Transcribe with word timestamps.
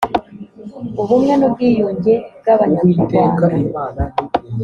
ubumwe 1.01 1.33
n’ubwiyunge 1.35 2.13
bw’abanyarwnda 2.39 4.03